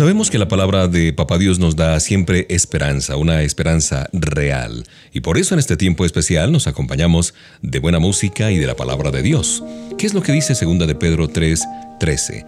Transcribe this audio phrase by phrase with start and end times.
[0.00, 4.86] Sabemos que la palabra de Papá Dios nos da siempre esperanza, una esperanza real.
[5.12, 8.76] Y por eso en este tiempo especial nos acompañamos de buena música y de la
[8.76, 9.62] palabra de Dios.
[9.98, 11.62] ¿Qué es lo que dice 2 de Pedro 3,
[12.00, 12.46] 13?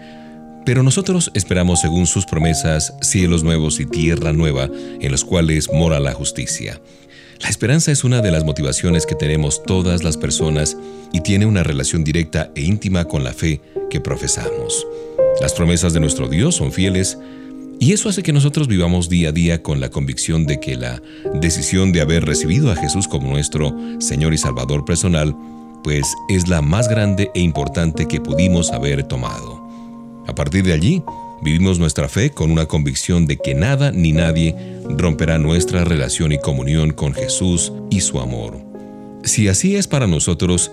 [0.65, 4.71] Pero nosotros esperamos según sus promesas cielos nuevos y tierra nueva
[5.03, 6.81] en los cuales mora la justicia.
[7.39, 10.79] La esperanza es una de las motivaciones que tenemos todas las personas
[11.13, 14.87] y tiene una relación directa e íntima con la fe que profesamos.
[15.43, 17.19] Las promesas de nuestro Dios son fieles
[17.83, 21.03] y eso hace que nosotros vivamos día a día con la convicción de que la
[21.35, 25.35] decisión de haber recibido a Jesús como nuestro Señor y Salvador personal,
[25.83, 29.61] pues es la más grande e importante que pudimos haber tomado.
[30.29, 31.03] A partir de allí,
[31.43, 34.55] vivimos nuestra fe con una convicción de que nada ni nadie
[34.89, 38.59] romperá nuestra relación y comunión con Jesús y su amor.
[39.25, 40.71] Si así es para nosotros,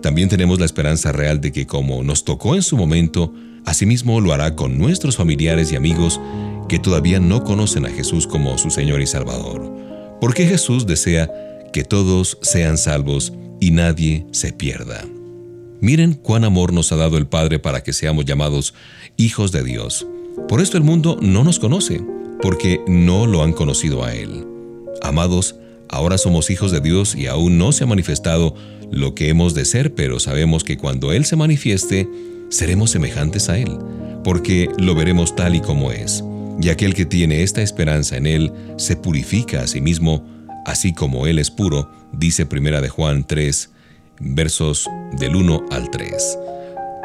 [0.00, 4.32] también tenemos la esperanza real de que como nos tocó en su momento, asimismo lo
[4.32, 6.20] hará con nuestros familiares y amigos
[6.68, 9.72] que todavía no conocen a Jesús como su Señor y Salvador,
[10.20, 11.30] porque Jesús desea
[11.72, 15.04] que todos sean salvos y nadie se pierda.
[15.80, 18.74] Miren cuán amor nos ha dado el Padre para que seamos llamados
[19.16, 20.06] hijos de Dios.
[20.48, 22.00] Por esto el mundo no nos conoce,
[22.40, 24.46] porque no lo han conocido a Él.
[25.02, 25.56] Amados,
[25.88, 28.54] ahora somos hijos de Dios y aún no se ha manifestado
[28.90, 32.08] lo que hemos de ser, pero sabemos que cuando Él se manifieste,
[32.48, 33.78] seremos semejantes a Él,
[34.22, 36.22] porque lo veremos tal y como es
[36.62, 40.24] y aquel que tiene esta esperanza en Él se purifica a sí mismo,
[40.64, 43.70] así como Él es puro, dice Primera de Juan 3,
[44.20, 46.38] versos del 1 al 3.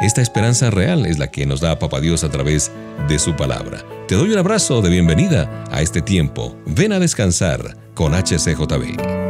[0.02, 2.72] Esta esperanza real es la que nos da Papa Dios a través
[3.10, 3.84] de su palabra.
[4.08, 6.56] Te doy un abrazo de bienvenida a este tiempo.
[6.68, 9.27] Ven a descansar con HCJB.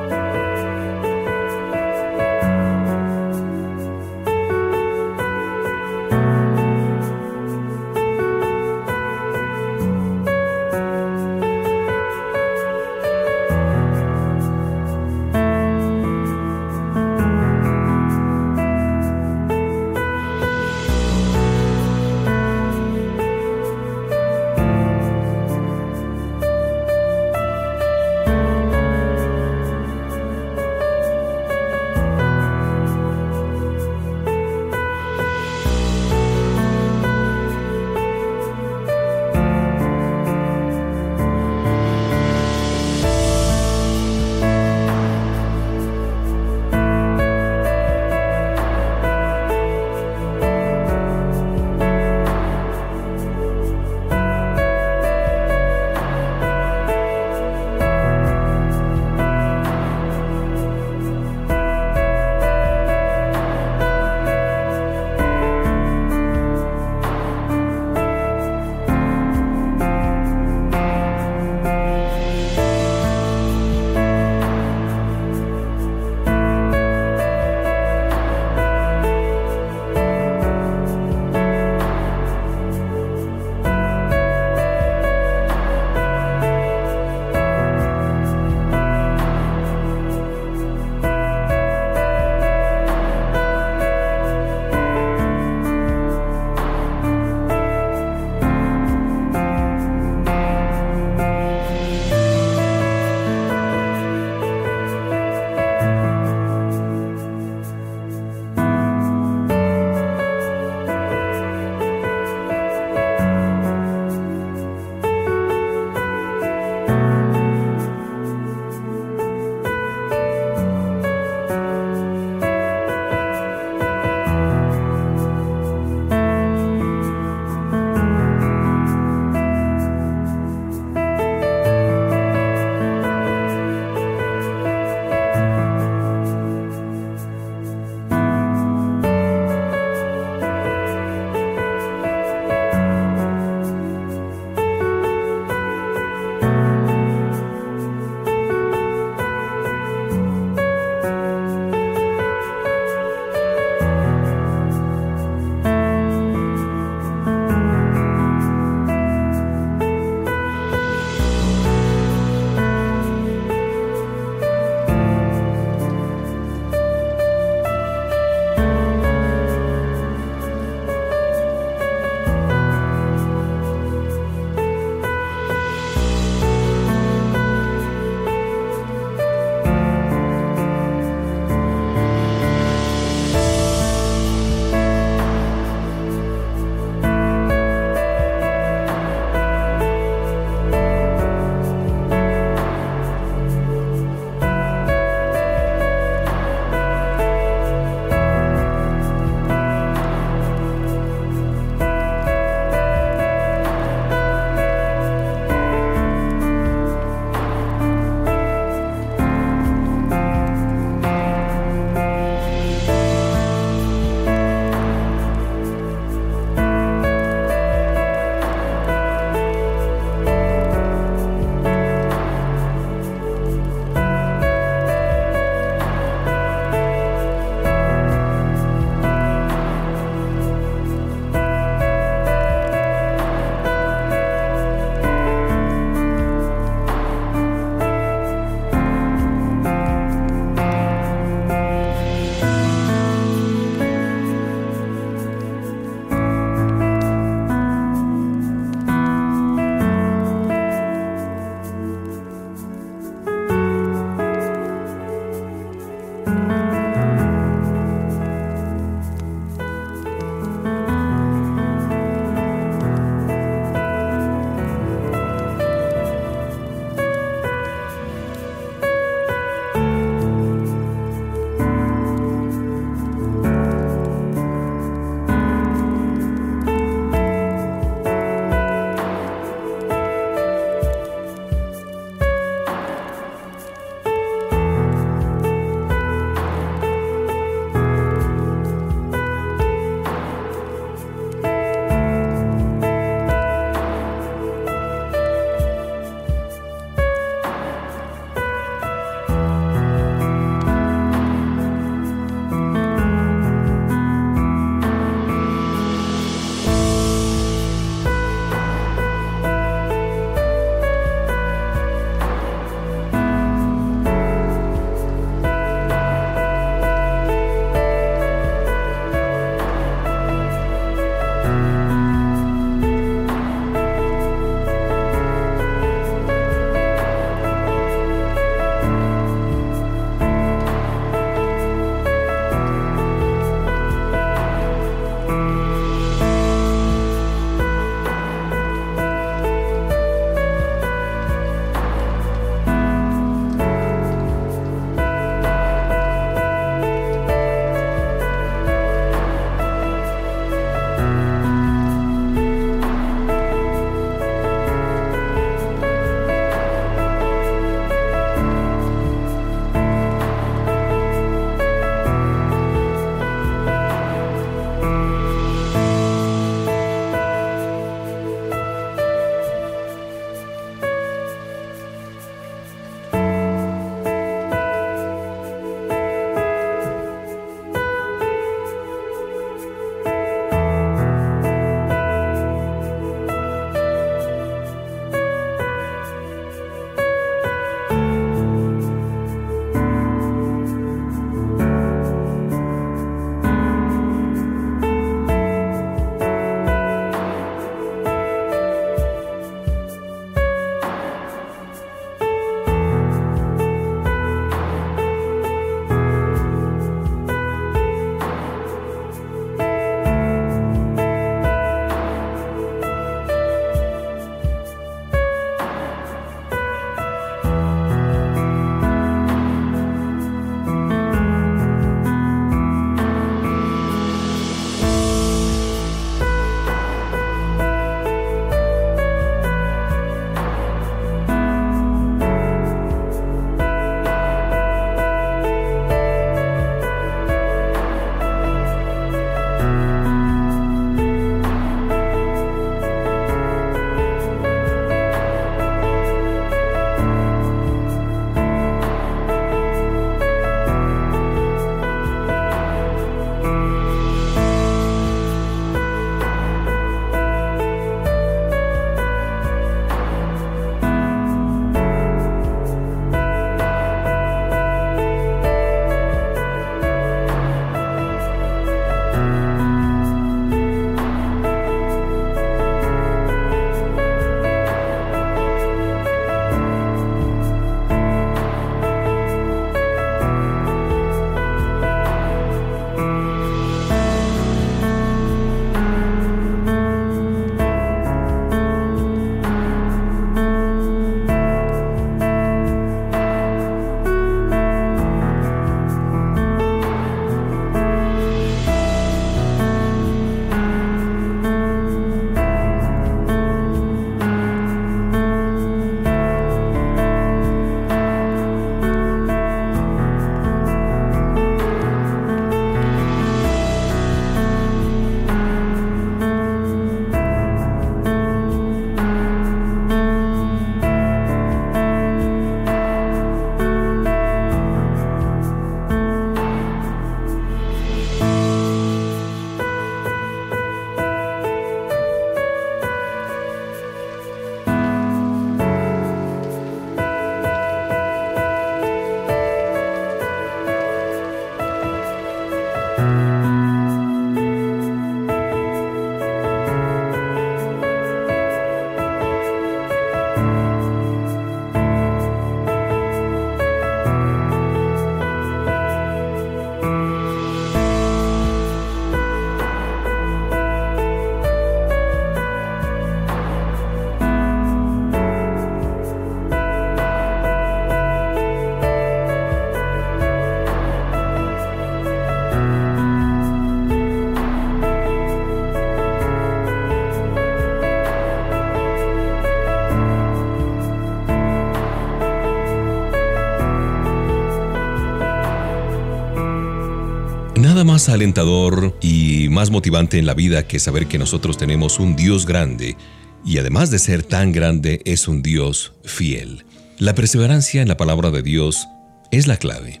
[588.10, 592.96] Alentador y más motivante en la vida que saber que nosotros tenemos un Dios grande
[593.44, 596.64] y además de ser tan grande es un Dios fiel.
[596.98, 598.86] La perseverancia en la palabra de Dios
[599.30, 600.00] es la clave.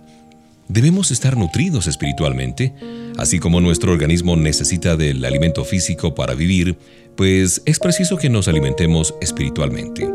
[0.68, 2.74] Debemos estar nutridos espiritualmente,
[3.16, 6.76] así como nuestro organismo necesita del alimento físico para vivir,
[7.16, 10.08] pues es preciso que nos alimentemos espiritualmente.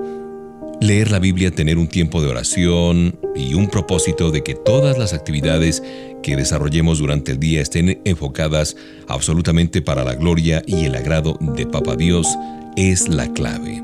[0.82, 5.14] Leer la Biblia, tener un tiempo de oración y un propósito de que todas las
[5.14, 5.82] actividades
[6.22, 8.76] que desarrollemos durante el día estén enfocadas
[9.08, 12.28] absolutamente para la gloria y el agrado de Papa Dios
[12.76, 13.84] es la clave.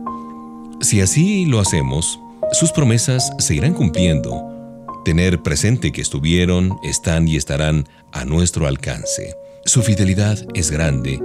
[0.81, 2.19] Si así lo hacemos,
[2.51, 4.47] sus promesas se irán cumpliendo.
[5.05, 9.35] Tener presente que estuvieron, están y estarán a nuestro alcance.
[9.65, 11.21] Su fidelidad es grande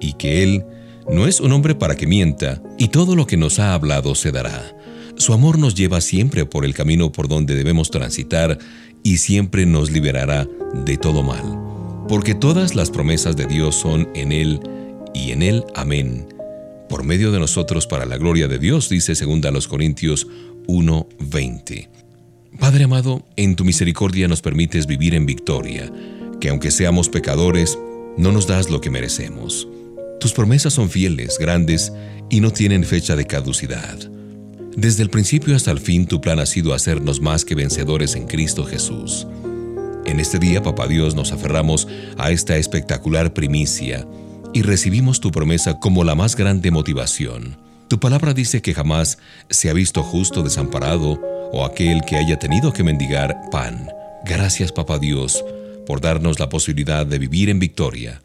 [0.00, 0.64] y que Él
[1.10, 4.30] no es un hombre para que mienta y todo lo que nos ha hablado se
[4.30, 4.77] dará.
[5.18, 8.56] Su amor nos lleva siempre por el camino por donde debemos transitar
[9.02, 10.48] y siempre nos liberará
[10.86, 12.06] de todo mal.
[12.08, 14.60] Porque todas las promesas de Dios son en Él
[15.14, 16.28] y en Él amén.
[16.88, 20.28] Por medio de nosotros para la gloria de Dios, dice 2 Corintios
[20.68, 21.90] 1:20.
[22.60, 25.92] Padre amado, en tu misericordia nos permites vivir en victoria,
[26.40, 27.76] que aunque seamos pecadores,
[28.16, 29.66] no nos das lo que merecemos.
[30.20, 31.92] Tus promesas son fieles, grandes
[32.30, 34.17] y no tienen fecha de caducidad.
[34.78, 38.28] Desde el principio hasta el fin tu plan ha sido hacernos más que vencedores en
[38.28, 39.26] Cristo Jesús.
[40.06, 44.06] En este día, Papá Dios, nos aferramos a esta espectacular primicia
[44.54, 47.56] y recibimos tu promesa como la más grande motivación.
[47.88, 49.18] Tu palabra dice que jamás
[49.50, 51.20] se ha visto justo desamparado
[51.52, 53.88] o aquel que haya tenido que mendigar pan.
[54.24, 55.44] Gracias, Papá Dios,
[55.88, 58.22] por darnos la posibilidad de vivir en victoria.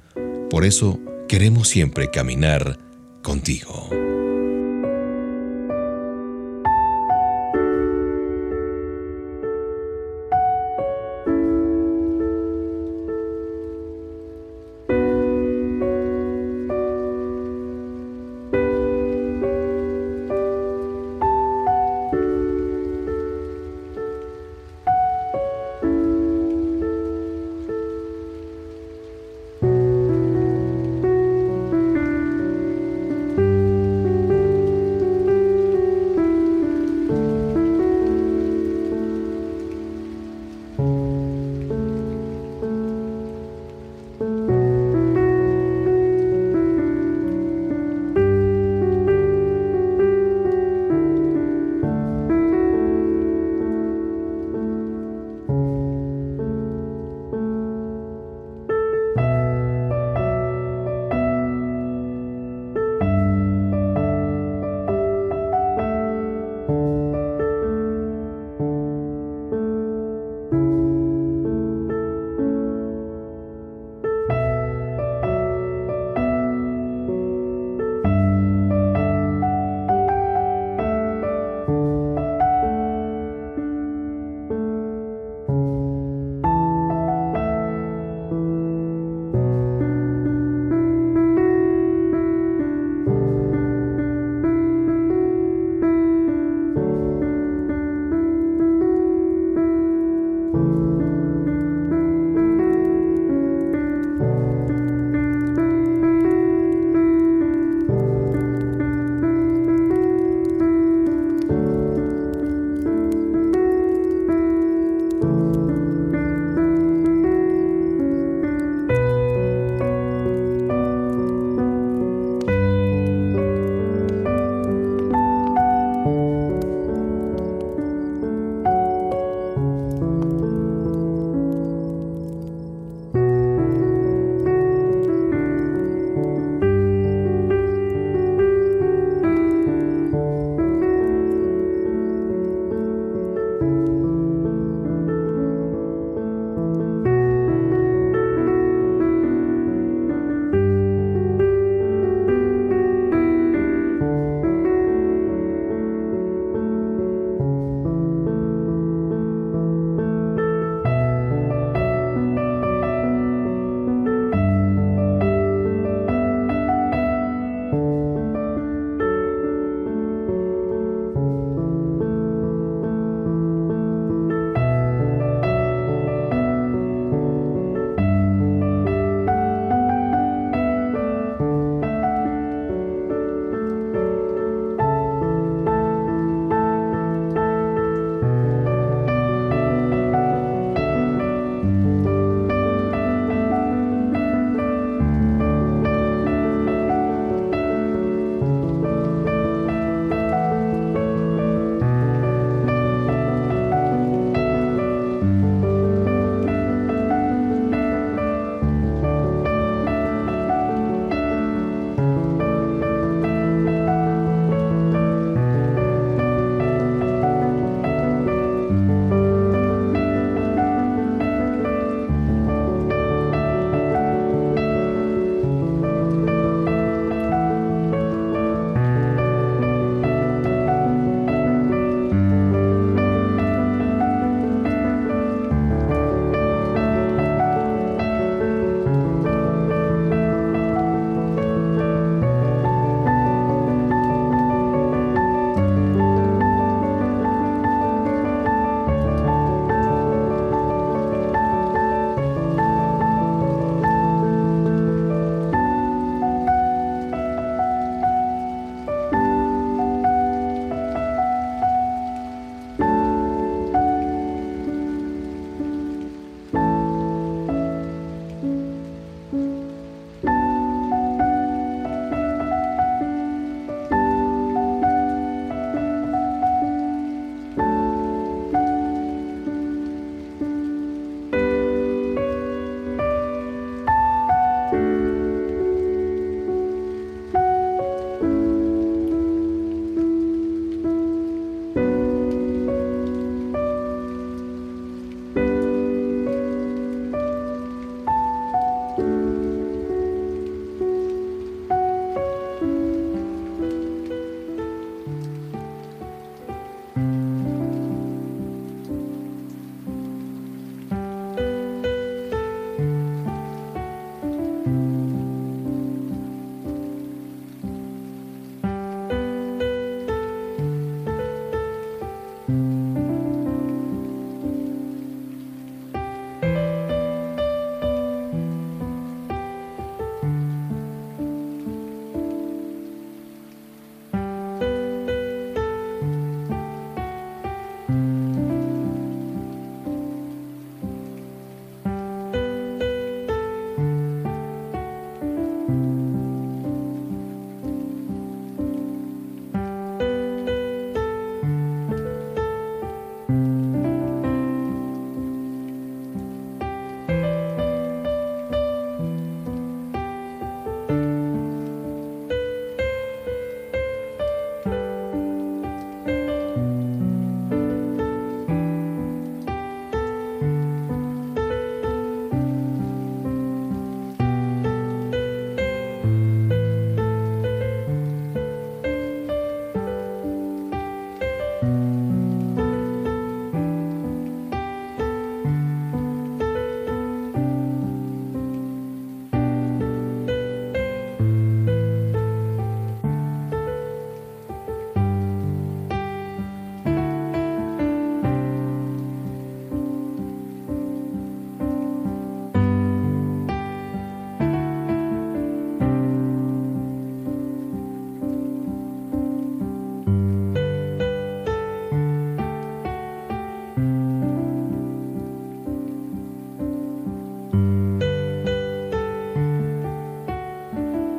[0.51, 2.77] Por eso queremos siempre caminar
[3.23, 3.89] contigo.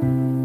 [0.05, 0.43] Amen.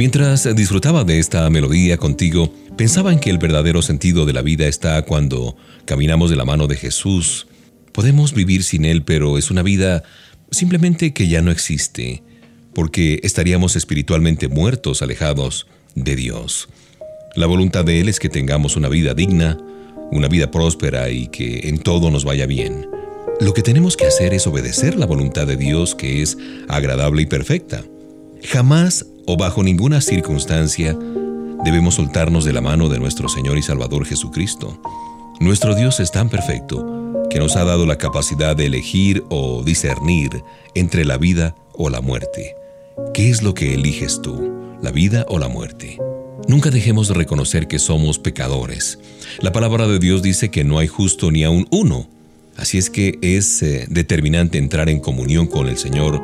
[0.00, 4.66] Mientras disfrutaba de esta melodía contigo, pensaba en que el verdadero sentido de la vida
[4.66, 7.48] está cuando caminamos de la mano de Jesús.
[7.92, 10.02] Podemos vivir sin Él, pero es una vida
[10.50, 12.22] simplemente que ya no existe,
[12.72, 16.70] porque estaríamos espiritualmente muertos, alejados de Dios.
[17.36, 19.58] La voluntad de Él es que tengamos una vida digna,
[20.10, 22.88] una vida próspera y que en todo nos vaya bien.
[23.38, 27.26] Lo que tenemos que hacer es obedecer la voluntad de Dios que es agradable y
[27.26, 27.84] perfecta.
[28.42, 30.98] Jamás o bajo ninguna circunstancia
[31.64, 34.76] debemos soltarnos de la mano de nuestro Señor y Salvador Jesucristo.
[35.38, 40.42] Nuestro Dios es tan perfecto que nos ha dado la capacidad de elegir o discernir
[40.74, 42.56] entre la vida o la muerte.
[43.14, 45.96] ¿Qué es lo que eliges tú, la vida o la muerte?
[46.48, 48.98] Nunca dejemos de reconocer que somos pecadores.
[49.38, 52.08] La palabra de Dios dice que no hay justo ni aun uno.
[52.56, 56.20] Así es que es eh, determinante entrar en comunión con el Señor.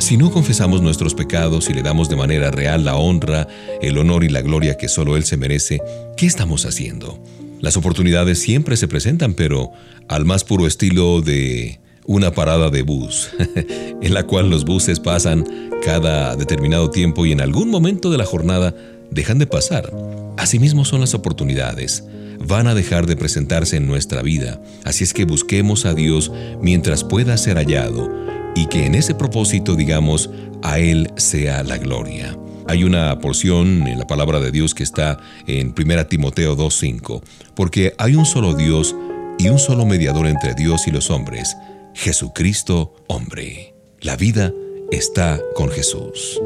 [0.00, 3.46] Si no confesamos nuestros pecados y le damos de manera real la honra,
[3.82, 5.78] el honor y la gloria que solo Él se merece,
[6.16, 7.22] ¿qué estamos haciendo?
[7.60, 9.72] Las oportunidades siempre se presentan, pero
[10.08, 13.28] al más puro estilo de una parada de bus,
[14.00, 15.44] en la cual los buses pasan
[15.84, 18.74] cada determinado tiempo y en algún momento de la jornada
[19.10, 19.92] dejan de pasar.
[20.38, 22.04] Asimismo son las oportunidades.
[22.38, 24.62] Van a dejar de presentarse en nuestra vida.
[24.82, 26.32] Así es que busquemos a Dios
[26.62, 28.29] mientras pueda ser hallado
[28.60, 30.28] y que en ese propósito digamos,
[30.62, 32.36] a Él sea la gloria.
[32.68, 37.22] Hay una porción en la palabra de Dios que está en 1 Timoteo 2.5,
[37.54, 38.94] porque hay un solo Dios
[39.38, 41.56] y un solo mediador entre Dios y los hombres,
[41.94, 43.74] Jesucristo hombre.
[44.00, 44.52] La vida
[44.90, 46.38] está con Jesús.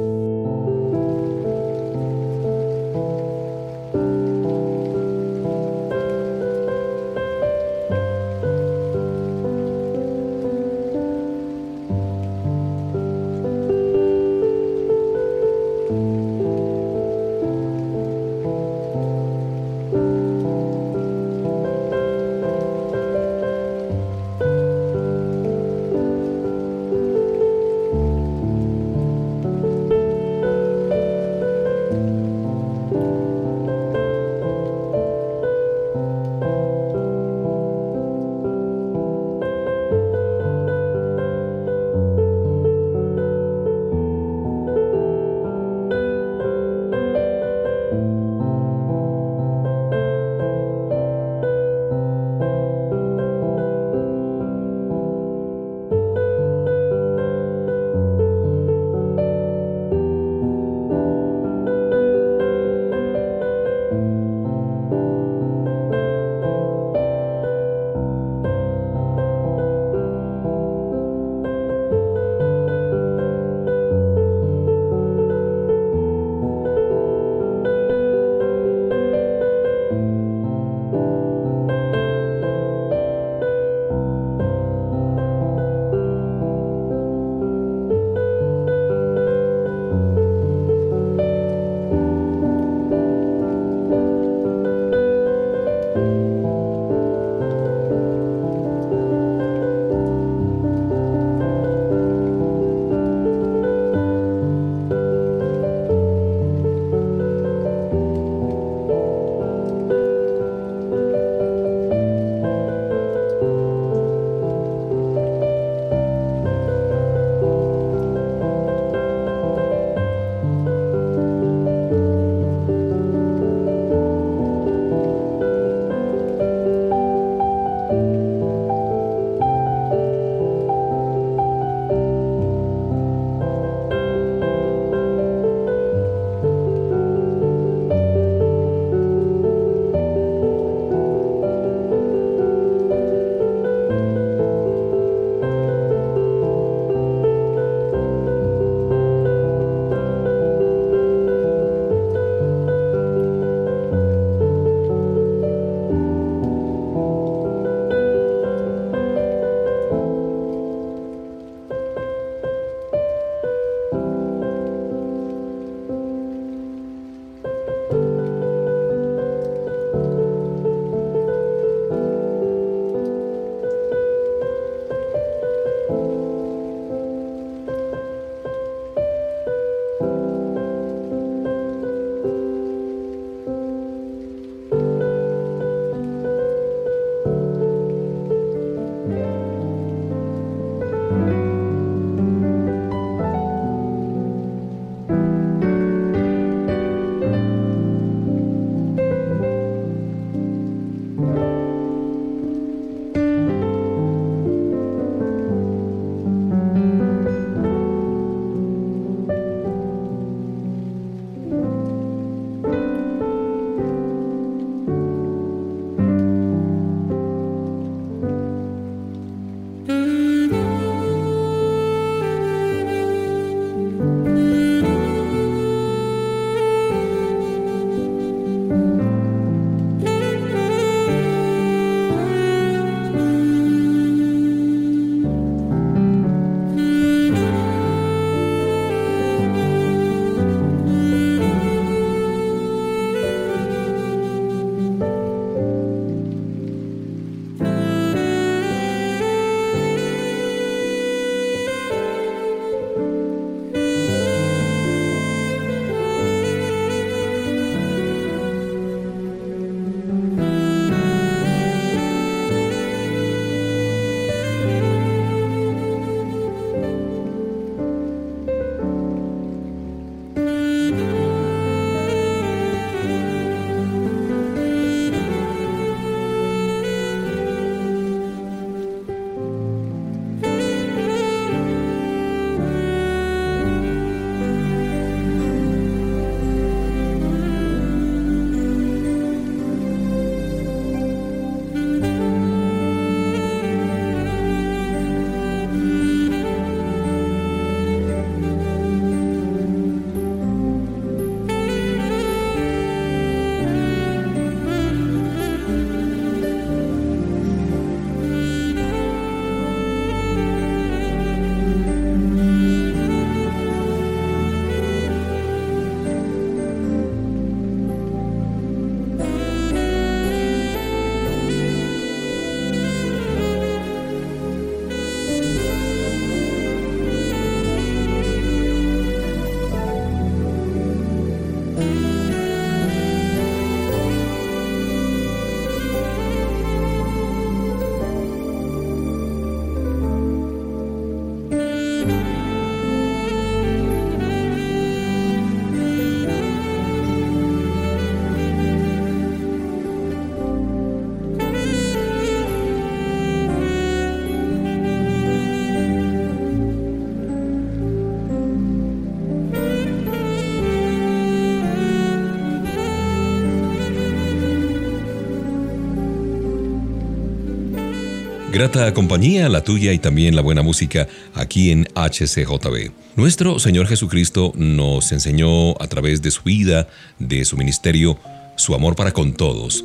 [368.54, 372.92] Grata compañía, la tuya y también la buena música aquí en HCJB.
[373.16, 376.86] Nuestro Señor Jesucristo nos enseñó a través de su vida,
[377.18, 378.16] de su ministerio,
[378.56, 379.84] su amor para con todos.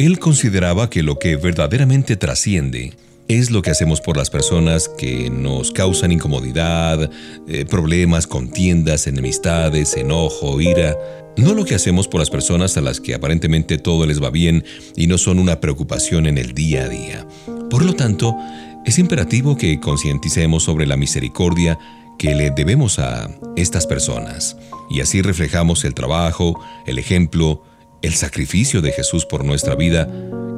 [0.00, 2.92] Él consideraba que lo que verdaderamente trasciende
[3.28, 7.08] es lo que hacemos por las personas que nos causan incomodidad,
[7.46, 10.98] eh, problemas, contiendas, enemistades, enojo, ira.
[11.36, 14.64] No lo que hacemos por las personas a las que aparentemente todo les va bien
[14.96, 17.26] y no son una preocupación en el día a día.
[17.70, 18.36] Por lo tanto,
[18.84, 21.78] es imperativo que concienticemos sobre la misericordia
[22.18, 24.56] que le debemos a estas personas,
[24.90, 27.62] y así reflejamos el trabajo, el ejemplo,
[28.02, 30.08] el sacrificio de Jesús por nuestra vida,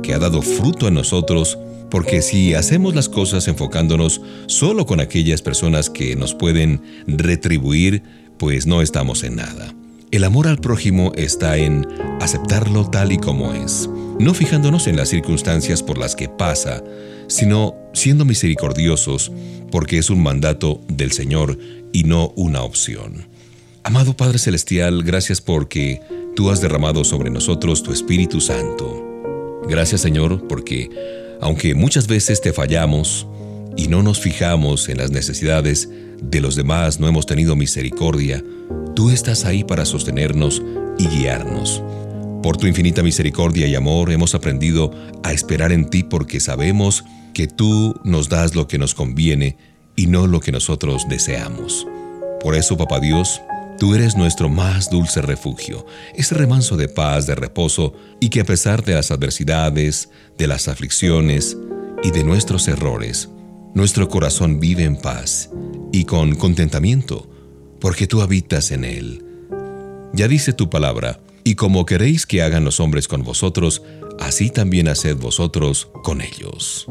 [0.02, 1.58] que ha dado fruto en nosotros,
[1.90, 8.02] porque si hacemos las cosas enfocándonos solo con aquellas personas que nos pueden retribuir,
[8.38, 9.74] pues no estamos en nada.
[10.10, 11.86] El amor al prójimo está en
[12.20, 13.88] aceptarlo tal y como es,
[14.20, 16.84] no fijándonos en las circunstancias por las que pasa,
[17.26, 19.32] sino siendo misericordiosos,
[19.70, 21.58] porque es un mandato del Señor
[21.90, 23.26] y no una opción.
[23.82, 26.02] Amado Padre Celestial, gracias porque
[26.36, 29.62] tú has derramado sobre nosotros tu Espíritu Santo.
[29.66, 30.90] Gracias Señor porque,
[31.40, 33.26] aunque muchas veces te fallamos
[33.74, 35.88] y no nos fijamos en las necesidades
[36.20, 38.44] de los demás, no hemos tenido misericordia,
[38.94, 40.60] tú estás ahí para sostenernos
[40.98, 41.82] y guiarnos.
[42.42, 44.90] Por tu infinita misericordia y amor hemos aprendido
[45.22, 49.58] a esperar en ti porque sabemos que tú nos das lo que nos conviene
[49.94, 51.86] y no lo que nosotros deseamos.
[52.40, 53.42] Por eso, Papá Dios,
[53.78, 58.44] tú eres nuestro más dulce refugio, ese remanso de paz, de reposo, y que a
[58.44, 61.58] pesar de las adversidades, de las aflicciones
[62.02, 63.28] y de nuestros errores,
[63.74, 65.50] nuestro corazón vive en paz
[65.92, 67.28] y con contentamiento,
[67.80, 69.24] porque tú habitas en él.
[70.14, 73.82] Ya dice tu palabra, y como queréis que hagan los hombres con vosotros,
[74.18, 76.86] así también haced vosotros con ellos.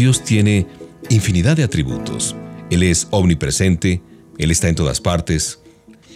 [0.00, 0.66] Dios tiene
[1.10, 2.34] infinidad de atributos.
[2.70, 4.00] Él es omnipresente,
[4.38, 5.58] Él está en todas partes.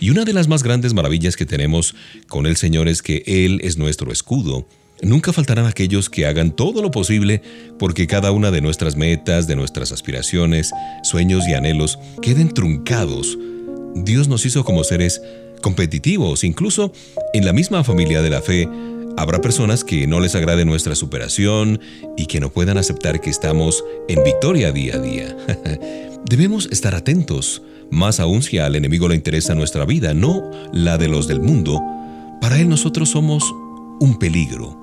[0.01, 1.95] Y una de las más grandes maravillas que tenemos
[2.27, 4.67] con el Señor es que Él es nuestro escudo.
[5.03, 7.43] Nunca faltarán aquellos que hagan todo lo posible
[7.79, 10.71] porque cada una de nuestras metas, de nuestras aspiraciones,
[11.03, 13.37] sueños y anhelos queden truncados.
[13.95, 15.21] Dios nos hizo como seres
[15.61, 16.91] competitivos, incluso
[17.35, 18.67] en la misma familia de la fe.
[19.17, 21.81] Habrá personas que no les agrade nuestra superación
[22.17, 25.37] y que no puedan aceptar que estamos en victoria día a día.
[26.25, 31.07] Debemos estar atentos, más aún si al enemigo le interesa nuestra vida, no la de
[31.07, 31.81] los del mundo.
[32.41, 33.55] Para él nosotros somos
[34.01, 34.77] un peligro.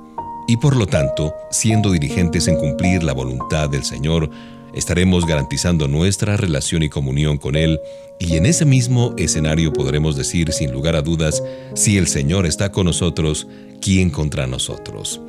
[0.47, 4.29] Y por lo tanto, siendo dirigentes en cumplir la voluntad del Señor,
[4.73, 7.79] estaremos garantizando nuestra relación y comunión con Él,
[8.19, 11.43] y en ese mismo escenario podremos decir sin lugar a dudas,
[11.73, 13.47] si el Señor está con nosotros,
[13.81, 15.19] ¿quién contra nosotros?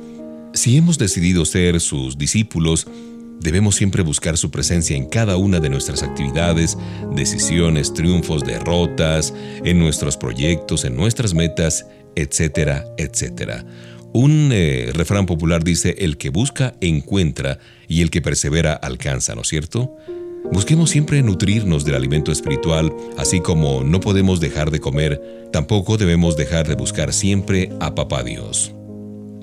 [0.53, 2.87] Si hemos decidido ser sus discípulos,
[3.43, 6.77] Debemos siempre buscar su presencia en cada una de nuestras actividades,
[7.13, 9.33] decisiones, triunfos, derrotas,
[9.65, 11.85] en nuestros proyectos, en nuestras metas,
[12.15, 13.65] etcétera, etcétera.
[14.13, 19.41] Un eh, refrán popular dice, el que busca, encuentra, y el que persevera, alcanza, ¿no
[19.41, 19.95] es cierto?
[20.51, 26.37] Busquemos siempre nutrirnos del alimento espiritual, así como no podemos dejar de comer, tampoco debemos
[26.37, 28.73] dejar de buscar siempre a Papá Dios.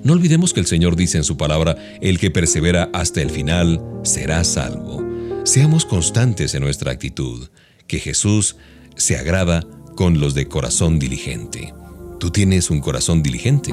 [0.04, 3.82] No olvidemos que el Señor dice en su palabra, el que persevera hasta el final
[4.04, 5.04] será salvo.
[5.44, 7.48] Seamos constantes en nuestra actitud,
[7.88, 8.56] que Jesús
[8.94, 9.66] se agrada
[9.96, 11.74] con los de corazón diligente.
[12.20, 13.72] ¿Tú tienes un corazón diligente?